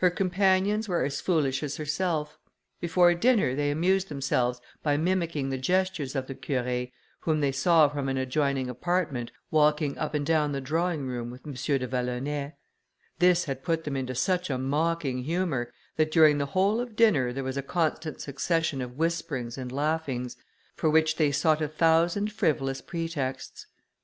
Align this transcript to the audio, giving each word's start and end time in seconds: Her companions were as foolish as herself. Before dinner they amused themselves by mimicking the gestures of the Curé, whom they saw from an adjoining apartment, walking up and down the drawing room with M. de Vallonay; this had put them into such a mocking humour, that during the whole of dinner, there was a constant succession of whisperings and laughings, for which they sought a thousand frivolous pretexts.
Her 0.00 0.10
companions 0.10 0.88
were 0.88 1.04
as 1.04 1.20
foolish 1.20 1.62
as 1.62 1.76
herself. 1.76 2.36
Before 2.80 3.14
dinner 3.14 3.54
they 3.54 3.70
amused 3.70 4.08
themselves 4.08 4.60
by 4.82 4.96
mimicking 4.96 5.50
the 5.50 5.56
gestures 5.56 6.16
of 6.16 6.26
the 6.26 6.34
Curé, 6.34 6.90
whom 7.20 7.40
they 7.40 7.52
saw 7.52 7.86
from 7.88 8.08
an 8.08 8.16
adjoining 8.16 8.68
apartment, 8.68 9.30
walking 9.52 9.96
up 9.98 10.14
and 10.14 10.26
down 10.26 10.50
the 10.50 10.60
drawing 10.60 11.06
room 11.06 11.30
with 11.30 11.46
M. 11.46 11.52
de 11.54 11.86
Vallonay; 11.86 12.54
this 13.20 13.44
had 13.44 13.62
put 13.62 13.84
them 13.84 13.96
into 13.96 14.16
such 14.16 14.50
a 14.50 14.58
mocking 14.58 15.22
humour, 15.22 15.72
that 15.94 16.10
during 16.10 16.38
the 16.38 16.46
whole 16.46 16.80
of 16.80 16.96
dinner, 16.96 17.32
there 17.32 17.44
was 17.44 17.56
a 17.56 17.62
constant 17.62 18.20
succession 18.20 18.82
of 18.82 18.98
whisperings 18.98 19.56
and 19.56 19.70
laughings, 19.70 20.36
for 20.74 20.90
which 20.90 21.14
they 21.18 21.30
sought 21.30 21.62
a 21.62 21.68
thousand 21.68 22.32
frivolous 22.32 22.80
pretexts. 22.80 23.66